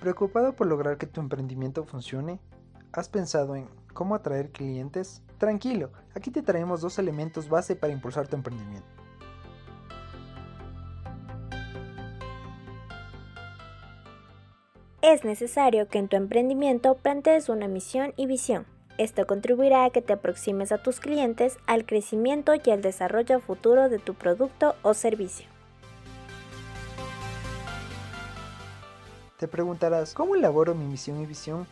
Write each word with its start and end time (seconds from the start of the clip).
¿Preocupado 0.00 0.54
por 0.54 0.68
lograr 0.68 0.96
que 0.96 1.06
tu 1.06 1.20
emprendimiento 1.20 1.82
funcione? 1.84 2.38
¿Has 2.92 3.08
pensado 3.08 3.56
en 3.56 3.68
cómo 3.92 4.14
atraer 4.14 4.50
clientes? 4.50 5.22
Tranquilo, 5.38 5.90
aquí 6.14 6.30
te 6.30 6.42
traemos 6.42 6.80
dos 6.80 7.00
elementos 7.00 7.48
base 7.48 7.74
para 7.74 7.92
impulsar 7.92 8.28
tu 8.28 8.36
emprendimiento. 8.36 8.86
Es 15.02 15.24
necesario 15.24 15.88
que 15.88 15.98
en 15.98 16.06
tu 16.06 16.14
emprendimiento 16.14 16.94
plantees 16.94 17.48
una 17.48 17.66
misión 17.66 18.14
y 18.16 18.26
visión. 18.26 18.66
Esto 18.98 19.26
contribuirá 19.26 19.84
a 19.84 19.90
que 19.90 20.02
te 20.02 20.12
aproximes 20.12 20.70
a 20.70 20.78
tus 20.78 21.00
clientes, 21.00 21.56
al 21.66 21.86
crecimiento 21.86 22.52
y 22.54 22.70
al 22.70 22.82
desarrollo 22.82 23.40
futuro 23.40 23.88
de 23.88 23.98
tu 23.98 24.14
producto 24.14 24.76
o 24.82 24.94
servicio. 24.94 25.57
Te 29.38 29.46
preguntarás, 29.46 30.14
¿cómo 30.14 30.34
elaboro 30.34 30.74
mi 30.74 30.84
misión 30.84 31.20
y 31.20 31.26
visión? 31.26 31.66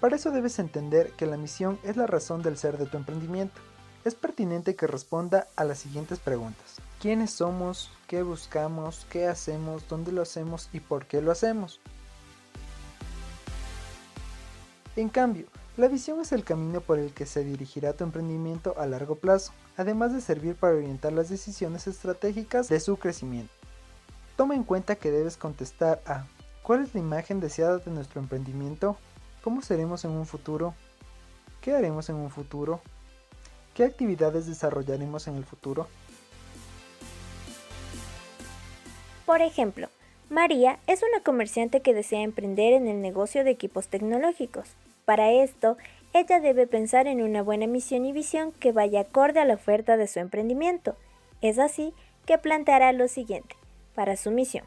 Para 0.00 0.16
eso 0.16 0.30
debes 0.30 0.58
entender 0.58 1.12
que 1.12 1.26
la 1.26 1.36
misión 1.36 1.78
es 1.82 1.98
la 1.98 2.06
razón 2.06 2.42
del 2.42 2.56
ser 2.56 2.78
de 2.78 2.86
tu 2.86 2.96
emprendimiento. 2.96 3.60
Es 4.06 4.14
pertinente 4.14 4.74
que 4.74 4.86
responda 4.86 5.48
a 5.54 5.64
las 5.64 5.78
siguientes 5.78 6.18
preguntas. 6.18 6.76
¿Quiénes 6.98 7.30
somos? 7.30 7.90
¿Qué 8.06 8.22
buscamos? 8.22 9.06
¿Qué 9.10 9.26
hacemos? 9.26 9.86
¿Dónde 9.86 10.12
lo 10.12 10.22
hacemos? 10.22 10.70
¿Y 10.72 10.80
por 10.80 11.04
qué 11.04 11.20
lo 11.20 11.30
hacemos? 11.30 11.78
En 14.96 15.10
cambio, 15.10 15.46
la 15.76 15.88
visión 15.88 16.20
es 16.20 16.32
el 16.32 16.42
camino 16.42 16.80
por 16.80 16.98
el 16.98 17.12
que 17.12 17.26
se 17.26 17.44
dirigirá 17.44 17.92
tu 17.92 18.04
emprendimiento 18.04 18.74
a 18.78 18.86
largo 18.86 19.16
plazo, 19.16 19.52
además 19.76 20.14
de 20.14 20.22
servir 20.22 20.56
para 20.56 20.74
orientar 20.74 21.12
las 21.12 21.28
decisiones 21.28 21.86
estratégicas 21.86 22.68
de 22.68 22.80
su 22.80 22.96
crecimiento. 22.96 23.52
Toma 24.38 24.54
en 24.54 24.64
cuenta 24.64 24.96
que 24.96 25.10
debes 25.10 25.36
contestar 25.36 26.02
a 26.06 26.24
¿Cuál 26.72 26.84
es 26.84 26.94
la 26.94 27.00
imagen 27.00 27.38
deseada 27.38 27.76
de 27.76 27.90
nuestro 27.90 28.18
emprendimiento? 28.18 28.96
¿Cómo 29.44 29.60
seremos 29.60 30.06
en 30.06 30.12
un 30.12 30.24
futuro? 30.24 30.74
¿Qué 31.60 31.74
haremos 31.74 32.08
en 32.08 32.16
un 32.16 32.30
futuro? 32.30 32.80
¿Qué 33.74 33.84
actividades 33.84 34.46
desarrollaremos 34.46 35.28
en 35.28 35.36
el 35.36 35.44
futuro? 35.44 35.86
Por 39.26 39.42
ejemplo, 39.42 39.88
María 40.30 40.78
es 40.86 41.02
una 41.02 41.22
comerciante 41.22 41.82
que 41.82 41.92
desea 41.92 42.22
emprender 42.22 42.72
en 42.72 42.88
el 42.88 43.02
negocio 43.02 43.44
de 43.44 43.50
equipos 43.50 43.88
tecnológicos. 43.88 44.70
Para 45.04 45.30
esto, 45.30 45.76
ella 46.14 46.40
debe 46.40 46.66
pensar 46.66 47.06
en 47.06 47.20
una 47.20 47.42
buena 47.42 47.66
misión 47.66 48.06
y 48.06 48.12
visión 48.12 48.50
que 48.52 48.72
vaya 48.72 49.00
acorde 49.00 49.40
a 49.40 49.44
la 49.44 49.52
oferta 49.52 49.98
de 49.98 50.06
su 50.06 50.20
emprendimiento. 50.20 50.96
Es 51.42 51.58
así 51.58 51.92
que 52.24 52.38
planteará 52.38 52.92
lo 52.92 53.08
siguiente 53.08 53.56
para 53.94 54.16
su 54.16 54.30
misión 54.30 54.64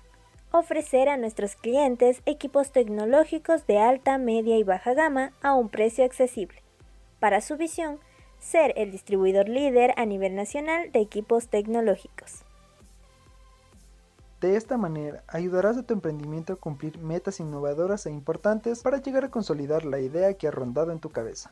ofrecer 0.58 1.10
a 1.10 1.18
nuestros 1.18 1.56
clientes 1.56 2.22
equipos 2.26 2.72
tecnológicos 2.72 3.68
de 3.68 3.80
alta, 3.80 4.18
media 4.18 4.58
y 4.58 4.64
baja 4.64 4.94
gama 4.94 5.34
a 5.42 5.54
un 5.54 5.70
precio 5.70 6.06
accesible. 6.06 6.62
Para 7.20 7.42
su 7.42 7.58
visión, 7.58 8.00
ser 8.40 8.74
el 8.78 8.92
distribuidor 8.92 9.50
líder 9.50 9.94
a 9.98 10.06
nivel 10.06 10.36
nacional 10.36 10.92
de 10.92 11.02
equipos 11.02 11.50
tecnológicos. 11.50 12.46
De 14.40 14.56
esta 14.56 14.78
manera, 14.78 15.24
ayudarás 15.28 15.78
a 15.78 15.84
tu 15.84 15.94
emprendimiento 15.94 16.54
a 16.54 16.58
cumplir 16.58 17.00
metas 17.00 17.40
innovadoras 17.40 18.06
e 18.06 18.12
importantes 18.12 18.82
para 18.82 19.02
llegar 19.02 19.26
a 19.26 19.32
consolidar 19.32 19.86
la 19.86 20.00
idea 20.00 20.36
que 20.36 20.48
ha 20.48 20.52
rondado 20.52 20.92
en 20.92 21.00
tu 21.00 21.10
cabeza. 21.10 21.52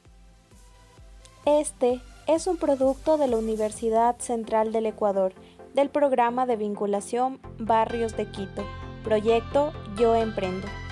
Este 1.46 2.02
es 2.28 2.48
un 2.48 2.58
producto 2.58 3.18
de 3.18 3.28
la 3.28 3.38
Universidad 3.38 4.18
Central 4.20 4.72
del 4.72 4.86
Ecuador, 4.86 5.34
del 5.74 5.90
programa 5.90 6.46
de 6.46 6.56
vinculación 6.56 7.40
Barrios 7.58 8.16
de 8.16 8.30
Quito. 8.30 8.64
Proyecto 9.04 9.74
Yo 9.98 10.16
Emprendo. 10.16 10.83